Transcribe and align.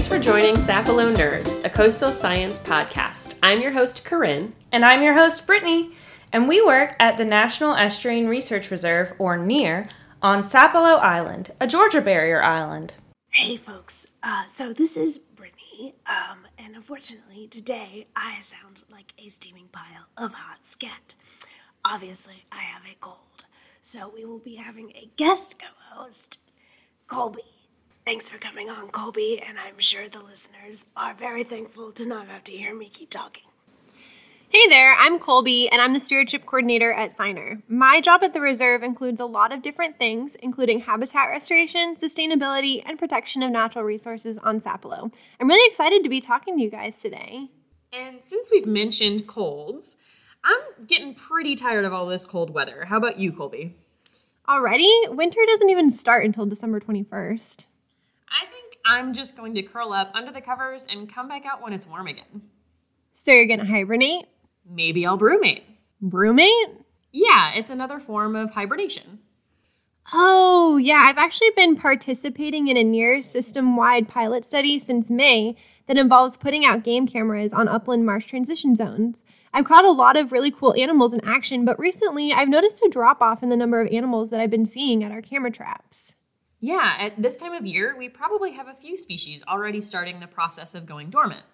Thanks 0.00 0.08
for 0.08 0.18
joining 0.18 0.54
Sapelo 0.54 1.14
Nerds, 1.14 1.62
a 1.62 1.68
coastal 1.68 2.10
science 2.10 2.58
podcast. 2.58 3.34
I'm 3.42 3.60
your 3.60 3.72
host, 3.72 4.02
Corinne. 4.02 4.54
And 4.72 4.82
I'm 4.82 5.02
your 5.02 5.12
host, 5.12 5.46
Brittany. 5.46 5.94
And 6.32 6.48
we 6.48 6.64
work 6.64 6.96
at 6.98 7.18
the 7.18 7.26
National 7.26 7.74
Estuarine 7.74 8.26
Research 8.26 8.70
Reserve, 8.70 9.12
or 9.18 9.36
NERR, 9.36 9.90
on 10.22 10.42
Sapelo 10.42 10.98
Island, 11.00 11.52
a 11.60 11.66
Georgia 11.66 12.00
barrier 12.00 12.42
island. 12.42 12.94
Hey, 13.28 13.58
folks. 13.58 14.10
Uh, 14.22 14.46
so 14.46 14.72
this 14.72 14.96
is 14.96 15.18
Brittany, 15.18 15.96
um, 16.06 16.46
and 16.56 16.74
unfortunately, 16.74 17.46
today 17.48 18.06
I 18.16 18.40
sound 18.40 18.84
like 18.90 19.12
a 19.18 19.28
steaming 19.28 19.68
pile 19.70 20.06
of 20.16 20.32
hot 20.32 20.64
scat. 20.64 21.14
Obviously, 21.84 22.46
I 22.50 22.62
have 22.62 22.84
a 22.90 22.96
cold, 23.00 23.44
so 23.82 24.10
we 24.14 24.24
will 24.24 24.38
be 24.38 24.56
having 24.56 24.92
a 24.92 25.10
guest 25.18 25.60
co 25.60 25.66
host, 25.94 26.40
Colby. 27.06 27.59
Thanks 28.10 28.28
for 28.28 28.38
coming 28.38 28.68
on, 28.68 28.88
Colby, 28.88 29.40
and 29.40 29.56
I'm 29.56 29.78
sure 29.78 30.08
the 30.08 30.18
listeners 30.18 30.88
are 30.96 31.14
very 31.14 31.44
thankful 31.44 31.92
to 31.92 32.08
not 32.08 32.26
have 32.26 32.42
to 32.42 32.52
hear 32.52 32.74
me 32.74 32.88
keep 32.88 33.08
talking. 33.08 33.44
Hey 34.48 34.68
there, 34.68 34.96
I'm 34.98 35.20
Colby, 35.20 35.68
and 35.70 35.80
I'm 35.80 35.92
the 35.92 36.00
stewardship 36.00 36.44
coordinator 36.44 36.90
at 36.90 37.12
SINERR. 37.12 37.62
My 37.68 38.00
job 38.00 38.24
at 38.24 38.34
the 38.34 38.40
reserve 38.40 38.82
includes 38.82 39.20
a 39.20 39.26
lot 39.26 39.52
of 39.52 39.62
different 39.62 39.96
things, 39.96 40.34
including 40.34 40.80
habitat 40.80 41.28
restoration, 41.28 41.94
sustainability, 41.94 42.82
and 42.84 42.98
protection 42.98 43.44
of 43.44 43.52
natural 43.52 43.84
resources 43.84 44.38
on 44.38 44.58
Sapelo. 44.58 45.12
I'm 45.38 45.46
really 45.46 45.70
excited 45.70 46.02
to 46.02 46.08
be 46.08 46.20
talking 46.20 46.56
to 46.56 46.64
you 46.64 46.68
guys 46.68 47.00
today. 47.00 47.50
And 47.92 48.24
since 48.24 48.50
we've 48.50 48.66
mentioned 48.66 49.28
colds, 49.28 49.98
I'm 50.42 50.84
getting 50.84 51.14
pretty 51.14 51.54
tired 51.54 51.84
of 51.84 51.92
all 51.92 52.06
this 52.06 52.24
cold 52.24 52.50
weather. 52.52 52.86
How 52.86 52.96
about 52.96 53.20
you, 53.20 53.30
Colby? 53.30 53.76
Already? 54.48 54.92
Winter 55.06 55.42
doesn't 55.46 55.70
even 55.70 55.90
start 55.90 56.24
until 56.24 56.44
December 56.44 56.80
21st. 56.80 57.68
I 58.30 58.46
think 58.46 58.76
I'm 58.86 59.12
just 59.12 59.36
going 59.36 59.54
to 59.54 59.62
curl 59.62 59.92
up 59.92 60.10
under 60.14 60.32
the 60.32 60.40
covers 60.40 60.86
and 60.86 61.12
come 61.12 61.28
back 61.28 61.44
out 61.44 61.62
when 61.62 61.72
it's 61.72 61.86
warm 61.86 62.06
again. 62.06 62.42
So 63.14 63.32
you're 63.32 63.46
gonna 63.46 63.66
hibernate? 63.66 64.26
Maybe 64.68 65.04
I'll 65.04 65.18
brumate. 65.18 65.62
Brumate? 66.02 66.84
Yeah, 67.12 67.52
it's 67.54 67.70
another 67.70 67.98
form 67.98 68.36
of 68.36 68.52
hibernation. 68.54 69.18
Oh, 70.12 70.76
yeah, 70.76 71.04
I've 71.06 71.18
actually 71.18 71.50
been 71.54 71.76
participating 71.76 72.68
in 72.68 72.76
a 72.76 72.82
near 72.82 73.20
system 73.22 73.76
wide 73.76 74.08
pilot 74.08 74.44
study 74.44 74.78
since 74.78 75.10
May 75.10 75.56
that 75.86 75.98
involves 75.98 76.36
putting 76.36 76.64
out 76.64 76.84
game 76.84 77.06
cameras 77.06 77.52
on 77.52 77.68
upland 77.68 78.06
marsh 78.06 78.26
transition 78.26 78.74
zones. 78.74 79.24
I've 79.52 79.64
caught 79.64 79.84
a 79.84 79.90
lot 79.90 80.16
of 80.16 80.32
really 80.32 80.50
cool 80.50 80.74
animals 80.74 81.12
in 81.12 81.24
action, 81.24 81.64
but 81.64 81.78
recently 81.78 82.32
I've 82.32 82.48
noticed 82.48 82.82
a 82.82 82.88
drop 82.88 83.20
off 83.20 83.42
in 83.42 83.50
the 83.50 83.56
number 83.56 83.80
of 83.80 83.92
animals 83.92 84.30
that 84.30 84.40
I've 84.40 84.50
been 84.50 84.66
seeing 84.66 85.04
at 85.04 85.12
our 85.12 85.22
camera 85.22 85.50
traps. 85.50 86.16
Yeah, 86.60 86.96
at 86.98 87.20
this 87.20 87.38
time 87.38 87.54
of 87.54 87.64
year, 87.64 87.96
we 87.96 88.10
probably 88.10 88.52
have 88.52 88.68
a 88.68 88.74
few 88.74 88.96
species 88.96 89.42
already 89.48 89.80
starting 89.80 90.20
the 90.20 90.26
process 90.26 90.74
of 90.74 90.84
going 90.84 91.08
dormant. 91.08 91.44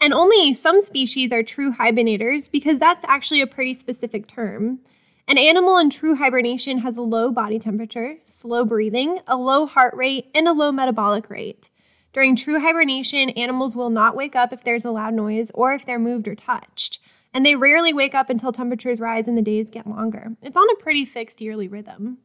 And 0.00 0.12
only 0.12 0.52
some 0.52 0.80
species 0.80 1.32
are 1.32 1.44
true 1.44 1.72
hibernators 1.74 2.50
because 2.50 2.80
that's 2.80 3.04
actually 3.04 3.40
a 3.40 3.46
pretty 3.46 3.72
specific 3.72 4.26
term. 4.26 4.80
An 5.28 5.38
animal 5.38 5.78
in 5.78 5.90
true 5.90 6.16
hibernation 6.16 6.78
has 6.78 6.96
a 6.96 7.02
low 7.02 7.30
body 7.30 7.60
temperature, 7.60 8.16
slow 8.24 8.64
breathing, 8.64 9.20
a 9.28 9.36
low 9.36 9.64
heart 9.64 9.94
rate, 9.94 10.26
and 10.34 10.48
a 10.48 10.52
low 10.52 10.72
metabolic 10.72 11.30
rate. 11.30 11.70
During 12.12 12.34
true 12.34 12.58
hibernation, 12.60 13.30
animals 13.30 13.76
will 13.76 13.90
not 13.90 14.16
wake 14.16 14.34
up 14.34 14.52
if 14.52 14.64
there's 14.64 14.84
a 14.84 14.90
loud 14.90 15.14
noise 15.14 15.52
or 15.54 15.72
if 15.72 15.86
they're 15.86 16.00
moved 16.00 16.26
or 16.26 16.34
touched. 16.34 16.98
And 17.32 17.46
they 17.46 17.54
rarely 17.54 17.92
wake 17.92 18.14
up 18.14 18.28
until 18.28 18.50
temperatures 18.50 18.98
rise 18.98 19.28
and 19.28 19.38
the 19.38 19.42
days 19.42 19.70
get 19.70 19.86
longer. 19.86 20.36
It's 20.42 20.56
on 20.56 20.68
a 20.68 20.82
pretty 20.82 21.04
fixed 21.04 21.40
yearly 21.40 21.68
rhythm. 21.68 22.18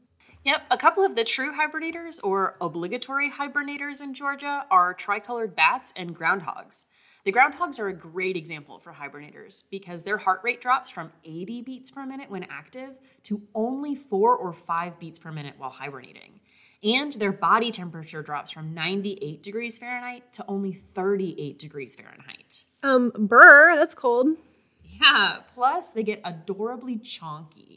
Yep, 0.47 0.61
a 0.71 0.77
couple 0.77 1.03
of 1.03 1.15
the 1.15 1.25
true 1.25 1.51
hibernators 1.51 2.23
or 2.23 2.55
obligatory 2.61 3.29
hibernators 3.29 4.01
in 4.01 4.13
Georgia 4.13 4.65
are 4.71 4.93
tricolored 4.93 5.57
bats 5.57 5.93
and 5.97 6.17
groundhogs. 6.17 6.85
The 7.25 7.33
groundhogs 7.33 7.81
are 7.81 7.89
a 7.89 7.93
great 7.93 8.37
example 8.37 8.79
for 8.79 8.93
hibernators 8.93 9.69
because 9.69 10.03
their 10.03 10.19
heart 10.19 10.39
rate 10.45 10.61
drops 10.61 10.89
from 10.89 11.11
80 11.25 11.63
beats 11.63 11.91
per 11.91 12.05
minute 12.05 12.29
when 12.29 12.45
active 12.45 12.91
to 13.23 13.41
only 13.53 13.93
4 13.93 14.37
or 14.37 14.53
5 14.53 14.97
beats 14.97 15.19
per 15.19 15.33
minute 15.33 15.55
while 15.57 15.69
hibernating. 15.69 16.39
And 16.81 17.11
their 17.11 17.33
body 17.33 17.69
temperature 17.69 18.23
drops 18.23 18.53
from 18.53 18.73
98 18.73 19.43
degrees 19.43 19.77
Fahrenheit 19.77 20.31
to 20.31 20.45
only 20.47 20.71
38 20.71 21.59
degrees 21.59 21.97
Fahrenheit. 21.97 22.63
Um, 22.83 23.11
burr, 23.13 23.75
that's 23.75 23.93
cold. 23.93 24.37
Yeah, 24.81 25.39
plus 25.53 25.91
they 25.91 26.03
get 26.03 26.21
adorably 26.23 26.99
chonky. 26.99 27.75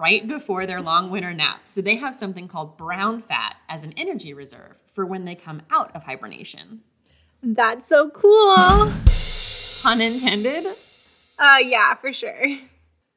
Right 0.00 0.26
before 0.26 0.64
their 0.64 0.80
long 0.80 1.10
winter 1.10 1.34
nap. 1.34 1.66
So 1.66 1.82
they 1.82 1.96
have 1.96 2.14
something 2.14 2.48
called 2.48 2.78
brown 2.78 3.20
fat 3.20 3.56
as 3.68 3.84
an 3.84 3.92
energy 3.98 4.32
reserve 4.32 4.80
for 4.86 5.04
when 5.04 5.26
they 5.26 5.34
come 5.34 5.60
out 5.70 5.94
of 5.94 6.04
hibernation. 6.04 6.80
That's 7.42 7.86
so 7.86 8.08
cool. 8.08 8.90
Pun 9.82 10.00
intended? 10.00 10.68
Uh, 11.38 11.58
yeah, 11.62 11.92
for 11.96 12.14
sure. 12.14 12.46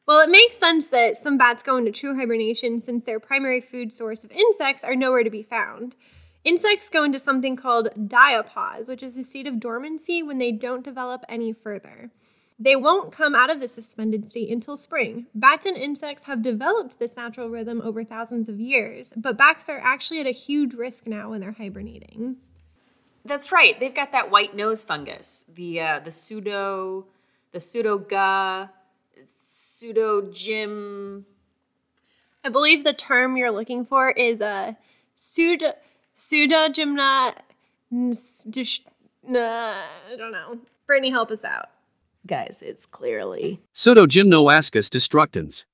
Well, 0.05 0.19
it 0.19 0.29
makes 0.29 0.57
sense 0.57 0.89
that 0.89 1.15
some 1.15 1.37
bats 1.37 1.63
go 1.63 1.77
into 1.77 1.93
true 1.93 2.17
hibernation 2.17 2.81
since 2.81 3.05
their 3.05 3.21
primary 3.21 3.61
food 3.61 3.93
source 3.93 4.25
of 4.25 4.33
insects 4.33 4.83
are 4.83 4.93
nowhere 4.93 5.23
to 5.23 5.29
be 5.29 5.43
found. 5.43 5.95
Insects 6.43 6.89
go 6.89 7.05
into 7.05 7.17
something 7.17 7.55
called 7.55 7.87
diapause, 7.97 8.89
which 8.89 9.03
is 9.03 9.15
a 9.15 9.23
state 9.23 9.47
of 9.47 9.61
dormancy 9.61 10.21
when 10.21 10.37
they 10.37 10.51
don't 10.51 10.83
develop 10.83 11.23
any 11.29 11.53
further. 11.53 12.11
They 12.59 12.75
won't 12.75 13.11
come 13.11 13.35
out 13.35 13.49
of 13.49 13.59
the 13.59 13.67
suspended 13.67 14.29
state 14.29 14.51
until 14.51 14.77
spring. 14.77 15.27
Bats 15.33 15.65
and 15.65 15.75
insects 15.75 16.25
have 16.25 16.41
developed 16.41 16.99
this 16.99 17.17
natural 17.17 17.49
rhythm 17.49 17.81
over 17.81 18.03
thousands 18.03 18.47
of 18.47 18.59
years, 18.59 19.13
but 19.17 19.37
bats 19.37 19.67
are 19.69 19.79
actually 19.79 20.19
at 20.19 20.27
a 20.27 20.31
huge 20.31 20.73
risk 20.73 21.07
now 21.07 21.31
when 21.31 21.41
they're 21.41 21.53
hibernating. 21.53 22.37
That's 23.25 23.51
right. 23.51 23.79
They've 23.79 23.93
got 23.93 24.11
that 24.11 24.29
white 24.29 24.55
nose 24.55 24.83
fungus, 24.83 25.49
the 25.53 25.79
uh, 25.79 25.99
the 25.99 26.11
pseudo, 26.11 27.07
the 27.51 27.59
pseudoga, 27.59 28.69
pseudogym. 29.25 31.23
I 32.43 32.49
believe 32.49 32.83
the 32.83 32.93
term 32.93 33.37
you're 33.37 33.51
looking 33.51 33.85
for 33.85 34.11
is 34.11 34.41
a 34.41 34.77
pseudo 35.15 35.73
pseudogymna. 36.15 37.35
I 37.91 38.13
don't 40.17 40.31
know. 40.31 40.59
Brittany, 40.85 41.11
help 41.11 41.31
us 41.31 41.45
out. 41.45 41.69
Guys, 42.25 42.63
it's 42.65 42.85
clearly 42.85 43.61
Pseudogymnoascus 43.73 44.89
destructans. 44.89 45.65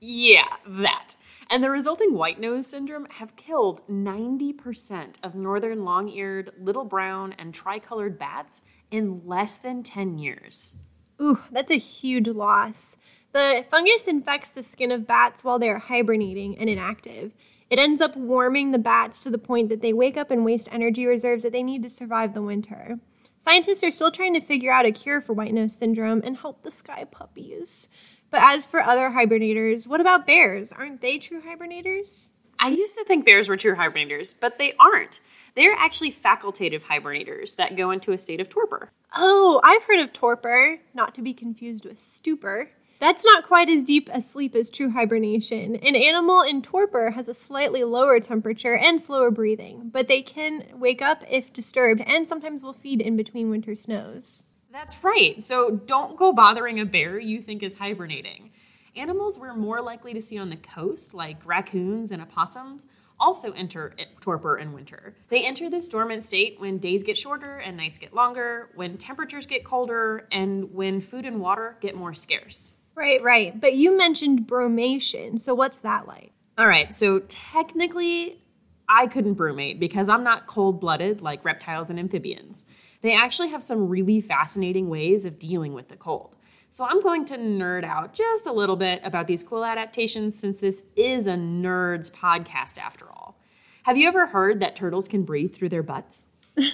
Yeah, 0.00 0.56
that. 0.66 1.16
And 1.50 1.64
the 1.64 1.70
resulting 1.70 2.14
white 2.14 2.38
nose 2.38 2.70
syndrome 2.70 3.06
have 3.18 3.36
killed 3.36 3.82
90% 3.88 5.16
of 5.22 5.34
northern 5.34 5.84
long 5.84 6.08
eared, 6.08 6.52
little 6.58 6.84
brown, 6.84 7.34
and 7.38 7.52
tricolored 7.52 8.18
bats 8.18 8.62
in 8.90 9.26
less 9.26 9.58
than 9.58 9.82
10 9.82 10.18
years. 10.18 10.80
Ooh, 11.20 11.40
that's 11.50 11.70
a 11.70 11.76
huge 11.76 12.28
loss. 12.28 12.96
The 13.32 13.64
fungus 13.70 14.06
infects 14.06 14.50
the 14.50 14.62
skin 14.62 14.92
of 14.92 15.06
bats 15.06 15.44
while 15.44 15.58
they're 15.58 15.78
hibernating 15.78 16.56
and 16.58 16.70
inactive. 16.70 17.32
It 17.68 17.78
ends 17.78 18.00
up 18.00 18.16
warming 18.16 18.72
the 18.72 18.78
bats 18.78 19.22
to 19.22 19.30
the 19.30 19.38
point 19.38 19.68
that 19.68 19.80
they 19.80 19.92
wake 19.92 20.16
up 20.16 20.30
and 20.30 20.44
waste 20.44 20.68
energy 20.72 21.06
reserves 21.06 21.42
that 21.42 21.52
they 21.52 21.62
need 21.62 21.82
to 21.82 21.90
survive 21.90 22.34
the 22.34 22.42
winter. 22.42 22.98
Scientists 23.42 23.82
are 23.82 23.90
still 23.90 24.10
trying 24.10 24.34
to 24.34 24.40
figure 24.40 24.70
out 24.70 24.84
a 24.84 24.92
cure 24.92 25.22
for 25.22 25.32
white 25.32 25.54
nose 25.54 25.74
syndrome 25.74 26.20
and 26.22 26.36
help 26.36 26.62
the 26.62 26.70
sky 26.70 27.04
puppies. 27.04 27.88
But 28.30 28.42
as 28.42 28.66
for 28.66 28.80
other 28.80 29.08
hibernators, 29.08 29.88
what 29.88 30.02
about 30.02 30.26
bears? 30.26 30.72
Aren't 30.72 31.00
they 31.00 31.16
true 31.16 31.40
hibernators? 31.40 32.32
I 32.58 32.68
used 32.68 32.96
to 32.96 33.04
think 33.04 33.24
bears 33.24 33.48
were 33.48 33.56
true 33.56 33.76
hibernators, 33.76 34.38
but 34.38 34.58
they 34.58 34.74
aren't. 34.78 35.20
They're 35.54 35.74
actually 35.78 36.12
facultative 36.12 36.82
hibernators 36.82 37.56
that 37.56 37.76
go 37.76 37.90
into 37.90 38.12
a 38.12 38.18
state 38.18 38.42
of 38.42 38.50
torpor. 38.50 38.92
Oh, 39.16 39.58
I've 39.64 39.84
heard 39.84 40.00
of 40.00 40.12
torpor, 40.12 40.80
not 40.92 41.14
to 41.14 41.22
be 41.22 41.32
confused 41.32 41.86
with 41.86 41.98
stupor. 41.98 42.68
That's 43.00 43.24
not 43.24 43.44
quite 43.44 43.70
as 43.70 43.82
deep 43.82 44.10
a 44.12 44.20
sleep 44.20 44.54
as 44.54 44.70
true 44.70 44.90
hibernation. 44.90 45.74
An 45.76 45.96
animal 45.96 46.42
in 46.42 46.60
torpor 46.60 47.12
has 47.12 47.28
a 47.28 47.34
slightly 47.34 47.82
lower 47.82 48.20
temperature 48.20 48.76
and 48.76 49.00
slower 49.00 49.30
breathing, 49.30 49.88
but 49.90 50.06
they 50.06 50.20
can 50.20 50.66
wake 50.74 51.00
up 51.00 51.24
if 51.28 51.50
disturbed 51.50 52.02
and 52.02 52.28
sometimes 52.28 52.62
will 52.62 52.74
feed 52.74 53.00
in 53.00 53.16
between 53.16 53.48
winter 53.48 53.74
snows. 53.74 54.44
That's 54.70 55.02
right. 55.02 55.42
So 55.42 55.80
don't 55.86 56.18
go 56.18 56.34
bothering 56.34 56.78
a 56.78 56.84
bear 56.84 57.18
you 57.18 57.40
think 57.40 57.62
is 57.62 57.78
hibernating. 57.78 58.50
Animals 58.94 59.38
we're 59.40 59.54
more 59.54 59.80
likely 59.80 60.12
to 60.12 60.20
see 60.20 60.36
on 60.36 60.50
the 60.50 60.56
coast, 60.56 61.14
like 61.14 61.38
raccoons 61.46 62.12
and 62.12 62.20
opossums, 62.20 62.86
also 63.18 63.52
enter 63.52 63.94
torpor 64.20 64.58
in 64.58 64.74
winter. 64.74 65.14
They 65.30 65.46
enter 65.46 65.70
this 65.70 65.88
dormant 65.88 66.22
state 66.22 66.60
when 66.60 66.76
days 66.76 67.02
get 67.02 67.16
shorter 67.16 67.56
and 67.56 67.78
nights 67.78 67.98
get 67.98 68.12
longer, 68.12 68.68
when 68.74 68.98
temperatures 68.98 69.46
get 69.46 69.64
colder, 69.64 70.26
and 70.30 70.74
when 70.74 71.00
food 71.00 71.24
and 71.24 71.40
water 71.40 71.78
get 71.80 71.94
more 71.94 72.12
scarce. 72.12 72.76
Right, 73.00 73.22
right. 73.22 73.58
But 73.58 73.72
you 73.72 73.96
mentioned 73.96 74.46
brumation. 74.46 75.40
so 75.40 75.54
what's 75.54 75.80
that 75.80 76.06
like? 76.06 76.32
All 76.58 76.68
right, 76.68 76.94
so 76.94 77.20
technically, 77.20 78.42
I 78.90 79.06
couldn't 79.06 79.36
brumate 79.36 79.80
because 79.80 80.10
I'm 80.10 80.22
not 80.22 80.46
cold 80.46 80.82
blooded 80.82 81.22
like 81.22 81.42
reptiles 81.42 81.88
and 81.88 81.98
amphibians. 81.98 82.66
They 83.00 83.14
actually 83.14 83.48
have 83.48 83.62
some 83.62 83.88
really 83.88 84.20
fascinating 84.20 84.90
ways 84.90 85.24
of 85.24 85.38
dealing 85.38 85.72
with 85.72 85.88
the 85.88 85.96
cold. 85.96 86.36
So 86.68 86.84
I'm 86.84 87.00
going 87.00 87.24
to 87.26 87.38
nerd 87.38 87.84
out 87.84 88.12
just 88.12 88.46
a 88.46 88.52
little 88.52 88.76
bit 88.76 89.00
about 89.02 89.26
these 89.26 89.42
cool 89.42 89.64
adaptations 89.64 90.38
since 90.38 90.60
this 90.60 90.84
is 90.94 91.26
a 91.26 91.36
nerds 91.36 92.14
podcast 92.14 92.78
after 92.78 93.10
all. 93.10 93.38
Have 93.84 93.96
you 93.96 94.08
ever 94.08 94.26
heard 94.26 94.60
that 94.60 94.76
turtles 94.76 95.08
can 95.08 95.22
breathe 95.22 95.54
through 95.54 95.70
their 95.70 95.82
butts? 95.82 96.28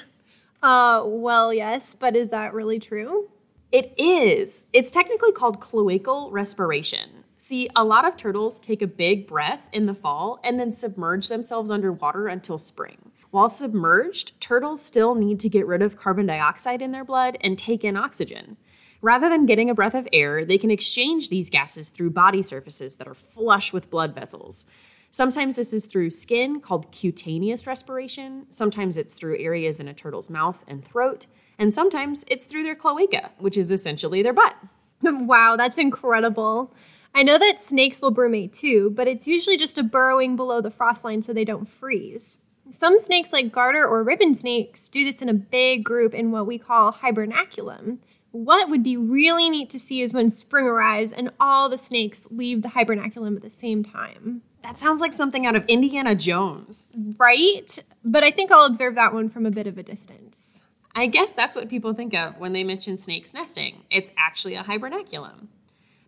Uh, 0.63 1.03
well, 1.05 1.55
yes, 1.55 1.95
but 1.95 2.17
is 2.17 2.31
that 2.31 2.53
really 2.53 2.81
true? 2.81 3.29
It 3.73 3.93
is. 3.99 4.67
It's 4.73 4.91
technically 4.91 5.33
called 5.33 5.61
cloacal 5.61 6.31
respiration. 6.31 7.25
See, 7.37 7.69
a 7.75 7.85
lot 7.85 8.07
of 8.07 8.17
turtles 8.17 8.59
take 8.59 8.81
a 8.81 8.87
big 8.87 9.27
breath 9.27 9.69
in 9.73 9.87
the 9.87 9.95
fall 9.95 10.39
and 10.45 10.59
then 10.59 10.73
submerge 10.73 11.29
themselves 11.29 11.71
underwater 11.71 12.29
until 12.29 12.59
spring. 12.59 13.11
While 13.31 13.49
submerged, 13.49 14.41
turtles 14.41 14.85
still 14.85 15.15
need 15.15 15.41
to 15.41 15.49
get 15.49 15.67
rid 15.67 15.83
of 15.83 15.97
carbon 15.97 16.27
dioxide 16.27 16.81
in 16.81 16.93
their 16.93 17.05
blood 17.05 17.37
and 17.43 17.59
take 17.59 17.85
in 17.85 17.97
oxygen. 17.97 18.57
Rather 19.03 19.29
than 19.29 19.47
getting 19.47 19.69
a 19.69 19.75
breath 19.75 19.95
of 19.95 20.09
air, 20.13 20.45
they 20.45 20.59
can 20.59 20.71
exchange 20.71 21.29
these 21.29 21.51
gases 21.51 21.91
through 21.91 22.11
body 22.11 22.41
surfaces 22.41 22.97
that 22.97 23.09
are 23.09 23.15
flush 23.15 23.73
with 23.73 23.91
blood 23.91 24.15
vessels. 24.15 24.67
Sometimes 25.11 25.57
this 25.57 25.73
is 25.73 25.87
through 25.87 26.11
skin, 26.11 26.61
called 26.61 26.91
cutaneous 26.93 27.67
respiration. 27.67 28.47
Sometimes 28.49 28.97
it's 28.97 29.19
through 29.19 29.39
areas 29.39 29.81
in 29.81 29.89
a 29.89 29.95
turtle's 29.95 30.31
mouth 30.31 30.65
and 30.67 30.85
throat. 30.85 31.27
And 31.59 31.73
sometimes 31.73 32.25
it's 32.29 32.47
through 32.47 32.65
their 32.65 32.75
cloaca, 32.75 33.31
which 33.39 33.57
is 33.57 33.73
essentially 33.73 34.23
their 34.23 34.33
butt. 34.33 34.57
wow, 35.03 35.57
that's 35.57 35.79
incredible. 35.79 36.75
I 37.15 37.23
know 37.23 37.39
that 37.39 37.61
snakes 37.61 38.03
will 38.03 38.15
brumate 38.15 38.59
too, 38.59 38.91
but 38.91 39.09
it's 39.09 39.27
usually 39.27 39.57
just 39.57 39.79
a 39.79 39.83
burrowing 39.83 40.37
below 40.37 40.61
the 40.61 40.71
frost 40.71 41.05
line 41.05 41.23
so 41.23 41.33
they 41.33 41.45
don't 41.45 41.67
freeze. 41.67 42.39
Some 42.71 42.99
snakes, 42.99 43.33
like 43.33 43.53
garter 43.53 43.87
or 43.87 44.03
ribbon 44.03 44.35
snakes, 44.35 44.89
do 44.89 45.05
this 45.05 45.23
in 45.23 45.29
a 45.29 45.35
big 45.35 45.85
group 45.85 46.13
in 46.13 46.31
what 46.31 46.47
we 46.47 46.59
call 46.59 46.93
hibernaculum. 46.93 47.99
What 48.33 48.69
would 48.69 48.83
be 48.83 48.97
really 48.97 49.49
neat 49.49 49.71
to 49.71 49.79
see 49.79 50.03
is 50.03 50.13
when 50.13 50.29
spring 50.29 50.67
arrives 50.67 51.13
and 51.13 51.31
all 51.41 51.71
the 51.71 51.79
snakes 51.79 52.29
leave 52.31 52.61
the 52.61 52.69
hibernaculum 52.69 53.37
at 53.37 53.43
the 53.43 53.51
same 53.51 53.83
time. 53.83 54.43
That 54.63 54.77
sounds 54.77 55.01
like 55.01 55.13
something 55.13 55.47
out 55.47 55.57
of 55.57 55.65
Indiana 55.67 56.15
Jones. 56.15 56.91
Right? 57.17 57.79
But 58.05 58.25
I 58.25 58.31
think 58.31 58.51
I'll 58.51 58.67
observe 58.67 58.97
that 58.97 59.15
one 59.15 59.31
from 59.31 59.47
a 59.47 59.51
bit 59.51 59.67
of 59.67 59.79
a 59.79 59.83
distance. 59.83 60.61
I 60.99 61.09
guess 61.09 61.35
that's 61.35 61.55
what 61.55 61.69
people 61.69 61.93
think 61.93 62.15
of 62.15 62.39
when 62.39 62.55
they 62.55 62.65
mention 62.65 62.97
snakes 62.97 63.35
nesting. 63.35 63.85
It's 63.91 64.15
actually 64.17 64.55
a 64.55 64.63
hibernaculum. 64.63 65.49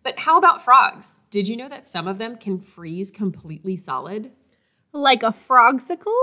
But 0.01 0.17
how 0.17 0.35
about 0.39 0.63
frogs? 0.63 1.21
Did 1.29 1.47
you 1.47 1.55
know 1.55 1.69
that 1.69 1.85
some 1.85 2.07
of 2.07 2.17
them 2.17 2.37
can 2.37 2.59
freeze 2.59 3.11
completely 3.11 3.75
solid? 3.75 4.31
Like 4.91 5.21
a 5.21 5.27
frogsicle? 5.27 6.17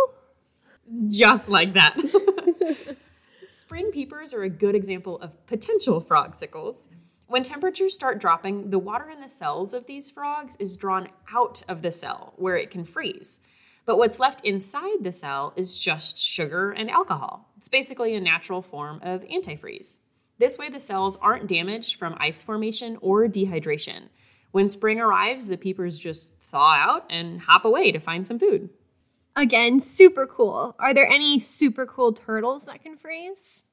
Just 1.07 1.49
like 1.49 1.75
that. 1.75 1.97
Spring 3.45 3.93
peepers 3.93 4.35
are 4.35 4.43
a 4.43 4.51
good 4.51 4.75
example 4.75 5.21
of 5.21 5.47
potential 5.47 6.01
frogsicles. 6.01 6.89
When 7.29 7.45
temperatures 7.45 7.95
start 7.95 8.21
dropping, 8.21 8.71
the 8.71 8.81
water 8.81 9.09
in 9.09 9.21
the 9.21 9.29
cells 9.29 9.75
of 9.75 9.87
these 9.87 10.11
frogs 10.11 10.57
is 10.57 10.77
drawn 10.77 11.11
out 11.33 11.63
of 11.69 11.83
the 11.83 11.93
cell 11.93 12.33
where 12.37 12.57
it 12.57 12.73
can 12.73 12.83
freeze. 12.83 13.39
But 13.87 13.99
what's 13.99 14.19
left 14.21 14.45
inside 14.45 15.05
the 15.05 15.13
cell 15.13 15.53
is 15.57 15.83
just 15.83 16.19
sugar 16.19 16.73
and 16.73 16.91
alcohol. 16.91 17.53
It's 17.57 17.69
basically 17.69 18.15
a 18.15 18.21
natural 18.21 18.61
form 18.61 19.01
of 19.03 19.23
antifreeze. 19.23 20.01
This 20.39 20.59
way, 20.59 20.69
the 20.69 20.81
cells 20.81 21.17
aren't 21.23 21.47
damaged 21.47 21.97
from 21.97 22.17
ice 22.19 22.43
formation 22.43 22.99
or 23.01 23.27
dehydration. 23.29 24.09
When 24.51 24.69
spring 24.69 25.01
arrives, 25.01 25.49
the 25.49 25.57
peepers 25.57 25.99
just 25.99 26.37
thaw 26.41 26.75
out 26.75 27.07
and 27.09 27.41
hop 27.41 27.65
away 27.65 27.93
to 27.93 28.01
find 28.01 28.27
some 28.27 28.39
food. 28.39 28.71
Again, 29.37 29.81
super 29.81 30.27
cool. 30.27 30.75
Are 30.79 30.93
there 30.93 31.07
any 31.07 31.39
super 31.39 31.87
cool 31.87 32.13
turtles 32.13 32.65
that 32.65 32.83
can 32.83 32.97
freeze? 32.97 33.67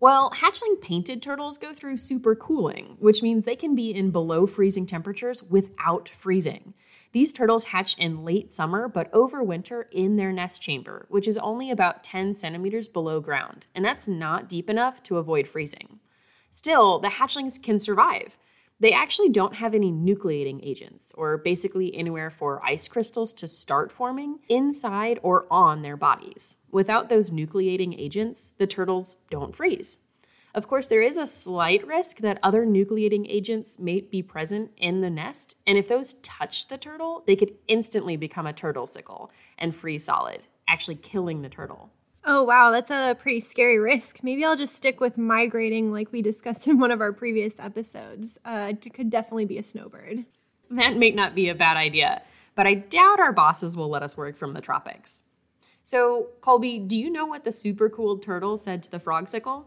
Well, 0.00 0.30
hatchling 0.30 0.80
painted 0.80 1.20
turtles 1.20 1.58
go 1.58 1.72
through 1.72 1.96
super 1.96 2.36
cooling, 2.36 2.96
which 3.00 3.22
means 3.22 3.44
they 3.44 3.56
can 3.56 3.74
be 3.74 3.92
in 3.92 4.12
below 4.12 4.46
freezing 4.46 4.86
temperatures 4.86 5.42
without 5.42 6.08
freezing. 6.08 6.74
These 7.12 7.32
turtles 7.32 7.66
hatch 7.66 7.98
in 7.98 8.24
late 8.24 8.52
summer 8.52 8.88
but 8.88 9.10
overwinter 9.12 9.84
in 9.90 10.16
their 10.16 10.32
nest 10.32 10.60
chamber, 10.60 11.06
which 11.08 11.26
is 11.26 11.38
only 11.38 11.70
about 11.70 12.04
10 12.04 12.34
centimeters 12.34 12.88
below 12.88 13.20
ground, 13.20 13.66
and 13.74 13.84
that's 13.84 14.06
not 14.06 14.48
deep 14.48 14.68
enough 14.68 15.02
to 15.04 15.16
avoid 15.16 15.48
freezing. 15.48 16.00
Still, 16.50 16.98
the 16.98 17.08
hatchlings 17.08 17.62
can 17.62 17.78
survive. 17.78 18.38
They 18.80 18.92
actually 18.92 19.30
don't 19.30 19.56
have 19.56 19.74
any 19.74 19.90
nucleating 19.90 20.60
agents, 20.62 21.12
or 21.16 21.36
basically 21.36 21.94
anywhere 21.94 22.30
for 22.30 22.64
ice 22.64 22.86
crystals 22.86 23.32
to 23.34 23.48
start 23.48 23.90
forming 23.90 24.38
inside 24.48 25.18
or 25.22 25.46
on 25.50 25.82
their 25.82 25.96
bodies. 25.96 26.58
Without 26.70 27.08
those 27.08 27.32
nucleating 27.32 27.98
agents, 27.98 28.52
the 28.52 28.68
turtles 28.68 29.16
don't 29.30 29.54
freeze. 29.54 30.00
Of 30.58 30.66
course, 30.66 30.88
there 30.88 31.02
is 31.02 31.18
a 31.18 31.26
slight 31.28 31.86
risk 31.86 32.18
that 32.18 32.40
other 32.42 32.66
nucleating 32.66 33.26
agents 33.28 33.78
may 33.78 34.00
be 34.00 34.24
present 34.24 34.72
in 34.76 35.02
the 35.02 35.08
nest, 35.08 35.56
and 35.68 35.78
if 35.78 35.86
those 35.86 36.14
touch 36.14 36.66
the 36.66 36.76
turtle, 36.76 37.22
they 37.28 37.36
could 37.36 37.54
instantly 37.68 38.16
become 38.16 38.44
a 38.44 38.52
turtle 38.52 38.84
sickle 38.84 39.30
and 39.56 39.72
freeze 39.72 40.06
solid, 40.06 40.48
actually 40.66 40.96
killing 40.96 41.42
the 41.42 41.48
turtle. 41.48 41.90
Oh, 42.24 42.42
wow, 42.42 42.72
that's 42.72 42.90
a 42.90 43.16
pretty 43.20 43.38
scary 43.38 43.78
risk. 43.78 44.24
Maybe 44.24 44.44
I'll 44.44 44.56
just 44.56 44.74
stick 44.74 45.00
with 45.00 45.16
migrating 45.16 45.92
like 45.92 46.10
we 46.10 46.22
discussed 46.22 46.66
in 46.66 46.80
one 46.80 46.90
of 46.90 47.00
our 47.00 47.12
previous 47.12 47.60
episodes. 47.60 48.36
Uh, 48.44 48.72
it 48.72 48.92
could 48.92 49.10
definitely 49.10 49.44
be 49.44 49.58
a 49.58 49.62
snowbird. 49.62 50.24
That 50.72 50.96
may 50.96 51.12
not 51.12 51.36
be 51.36 51.48
a 51.48 51.54
bad 51.54 51.76
idea, 51.76 52.22
but 52.56 52.66
I 52.66 52.74
doubt 52.74 53.20
our 53.20 53.32
bosses 53.32 53.76
will 53.76 53.88
let 53.88 54.02
us 54.02 54.16
work 54.16 54.36
from 54.36 54.54
the 54.54 54.60
tropics. 54.60 55.22
So, 55.84 56.30
Colby, 56.40 56.80
do 56.80 56.98
you 56.98 57.10
know 57.10 57.26
what 57.26 57.44
the 57.44 57.52
super 57.52 57.88
cool 57.88 58.18
turtle 58.18 58.56
said 58.56 58.82
to 58.82 58.90
the 58.90 58.98
frogsicle? 58.98 59.66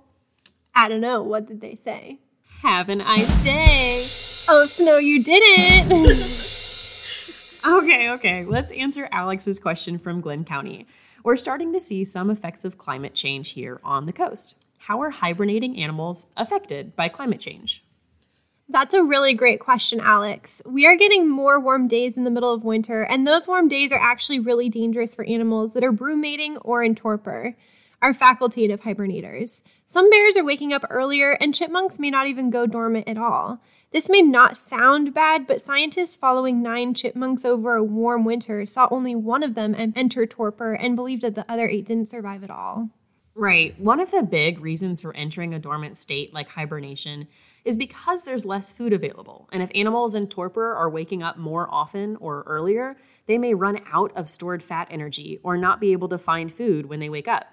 I 0.73 0.88
don't 0.88 1.01
know. 1.01 1.21
What 1.21 1.47
did 1.47 1.62
they 1.62 1.75
say? 1.75 2.19
Have 2.62 2.89
an 2.89 3.01
ice 3.01 3.39
day. 3.39 4.07
Oh, 4.47 4.65
Snow, 4.65 4.97
you 4.97 5.23
didn't. 5.23 5.91
okay, 7.65 8.09
okay. 8.12 8.45
Let's 8.45 8.71
answer 8.73 9.07
Alex's 9.12 9.59
question 9.59 9.97
from 9.97 10.21
Glynn 10.21 10.45
County. 10.45 10.88
We're 11.23 11.38
starting 11.38 11.73
to 11.73 11.79
see 11.79 12.03
some 12.03 12.29
effects 12.29 12.65
of 12.65 12.77
climate 12.77 13.13
change 13.13 13.53
here 13.53 13.79
on 13.83 14.06
the 14.06 14.13
coast. 14.13 14.63
How 14.79 15.01
are 15.01 15.12
hibernating 15.12 15.77
animals 15.77 16.31
affected 16.35 16.95
by 16.95 17.09
climate 17.09 17.39
change? 17.39 17.83
That's 18.68 18.94
a 18.94 19.03
really 19.03 19.33
great 19.33 19.59
question, 19.59 20.00
Alex. 20.00 20.62
We 20.65 20.88
are 20.88 20.95
getting 20.95 21.29
more 21.29 21.59
warm 21.59 21.88
days 21.88 22.18
in 22.18 22.23
the 22.23 22.31
middle 22.31 22.53
of 22.53 22.63
winter, 22.63 23.03
and 23.03 23.27
those 23.27 23.47
warm 23.47 23.68
days 23.68 23.91
are 23.91 24.00
actually 24.00 24.39
really 24.39 24.69
dangerous 24.69 25.13
for 25.13 25.25
animals 25.25 25.73
that 25.73 25.83
are 25.83 25.91
brumating 25.91 26.57
or 26.62 26.81
in 26.81 26.95
torpor, 26.95 27.56
our 28.01 28.13
facultative 28.13 28.81
hibernators. 28.81 29.62
Some 29.86 30.09
bears 30.09 30.38
are 30.38 30.44
waking 30.44 30.74
up 30.74 30.86
earlier, 30.89 31.38
and 31.39 31.53
chipmunks 31.53 32.00
may 32.00 32.09
not 32.09 32.27
even 32.27 32.50
go 32.50 32.65
dormant 32.65 33.07
at 33.07 33.18
all. 33.18 33.62
This 33.92 34.09
may 34.09 34.21
not 34.21 34.56
sound 34.56 35.14
bad, 35.14 35.45
but 35.45 35.61
scientists 35.61 36.16
following 36.16 36.61
nine 36.61 36.94
chipmunks 36.94 37.44
over 37.44 37.76
a 37.76 37.83
warm 37.83 38.23
winter 38.23 38.66
saw 38.66 38.87
only 38.90 39.16
one 39.16 39.44
of 39.44 39.54
them 39.54 39.76
enter 39.78 40.26
torpor 40.26 40.73
and 40.73 40.95
believed 40.95 41.23
that 41.23 41.35
the 41.35 41.49
other 41.52 41.68
eight 41.68 41.85
didn't 41.85 42.07
survive 42.07 42.44
at 42.44 42.49
all. 42.49 42.90
Right. 43.35 43.80
One 43.80 43.99
of 43.99 44.11
the 44.11 44.23
big 44.23 44.59
reasons 44.59 45.02
for 45.02 45.16
entering 45.16 45.54
a 45.54 45.59
dormant 45.59 45.97
state 45.97 46.33
like 46.33 46.49
hibernation 46.49 47.28
is 47.64 47.78
because 47.78 48.23
there's 48.23 48.45
less 48.45 48.73
food 48.73 48.92
available. 48.92 49.47
And 49.52 49.64
if 49.64 49.71
animals 49.73 50.16
in 50.16 50.28
torpor 50.28 50.73
are 50.73 50.90
waking 50.90 51.23
up 51.23 51.37
more 51.37 51.68
often 51.69 52.18
or 52.18 52.44
earlier, 52.45 52.97
they 53.28 53.37
may 53.37 53.54
run 53.54 53.81
out 53.92 54.11
of 54.16 54.30
stored 54.30 54.64
fat 54.64 54.87
energy 54.92 55.40
or 55.44 55.56
not 55.57 55.80
be 55.80 55.92
able 55.92 56.09
to 56.09 56.18
find 56.18 56.52
food 56.52 56.87
when 56.87 56.99
they 56.99 57.09
wake 57.09 57.28
up. 57.28 57.45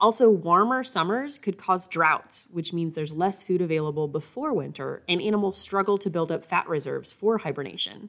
Also, 0.00 0.30
warmer 0.30 0.84
summers 0.84 1.40
could 1.40 1.58
cause 1.58 1.88
droughts, 1.88 2.48
which 2.52 2.72
means 2.72 2.94
there's 2.94 3.16
less 3.16 3.42
food 3.42 3.60
available 3.60 4.06
before 4.06 4.52
winter, 4.52 5.02
and 5.08 5.20
animals 5.20 5.58
struggle 5.58 5.98
to 5.98 6.10
build 6.10 6.30
up 6.30 6.44
fat 6.44 6.68
reserves 6.68 7.12
for 7.12 7.38
hibernation. 7.38 8.08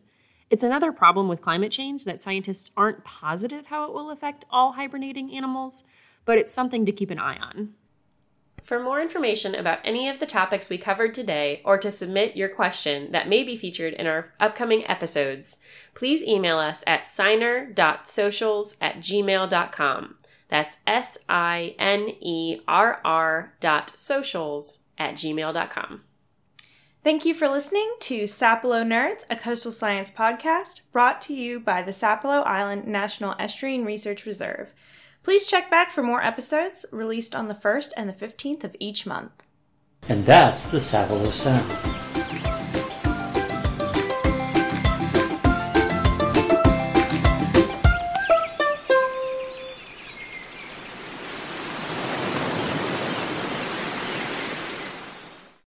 It's 0.51 0.63
another 0.63 0.91
problem 0.91 1.27
with 1.27 1.41
climate 1.41 1.71
change 1.71 2.05
that 2.05 2.21
scientists 2.21 2.71
aren't 2.77 3.03
positive 3.03 3.67
how 3.67 3.85
it 3.85 3.93
will 3.93 4.11
affect 4.11 4.45
all 4.51 4.73
hibernating 4.73 5.35
animals, 5.35 5.83
but 6.25 6.37
it's 6.37 6.53
something 6.53 6.85
to 6.85 6.91
keep 6.91 7.09
an 7.09 7.19
eye 7.19 7.37
on. 7.37 7.73
For 8.63 8.79
more 8.79 9.01
information 9.01 9.55
about 9.55 9.79
any 9.83 10.07
of 10.09 10.19
the 10.19 10.27
topics 10.27 10.69
we 10.69 10.77
covered 10.77 11.15
today, 11.15 11.61
or 11.65 11.79
to 11.79 11.89
submit 11.89 12.37
your 12.37 12.49
question 12.49 13.11
that 13.13 13.27
may 13.27 13.43
be 13.43 13.55
featured 13.55 13.93
in 13.93 14.05
our 14.05 14.31
upcoming 14.39 14.85
episodes, 14.87 15.57
please 15.95 16.23
email 16.23 16.59
us 16.59 16.83
at 16.85 17.05
sinerr.socials 17.05 18.77
at 18.79 18.97
gmail.com. 18.97 20.15
That's 20.49 20.77
S 20.85 21.17
I 21.29 21.75
N 21.79 22.09
E 22.19 22.61
R 22.67 22.99
R 23.05 23.53
dot 23.59 23.91
socials 23.91 24.83
at 24.97 25.15
gmail.com. 25.15 26.01
Thank 27.01 27.23
you 27.23 27.33
for 27.33 27.47
listening 27.47 27.95
to 28.01 28.23
Sapelo 28.23 28.83
Nerds, 28.85 29.23
a 29.29 29.37
coastal 29.37 29.71
science 29.71 30.11
podcast 30.11 30.81
brought 30.91 31.21
to 31.21 31.33
you 31.33 31.59
by 31.59 31.81
the 31.81 31.91
Sapelo 31.91 32.45
Island 32.45 32.87
National 32.87 33.35
Estuarine 33.35 33.85
Research 33.85 34.25
Reserve. 34.25 34.73
Please 35.23 35.47
check 35.47 35.71
back 35.71 35.91
for 35.91 36.03
more 36.03 36.23
episodes 36.23 36.85
released 36.91 37.35
on 37.35 37.47
the 37.47 37.53
1st 37.53 37.91
and 37.95 38.09
the 38.09 38.13
15th 38.13 38.65
of 38.65 38.75
each 38.79 39.05
month. 39.05 39.31
And 40.09 40.25
that's 40.25 40.67
the 40.67 40.79
Sapelo 40.79 41.31
Sound. 41.31 41.88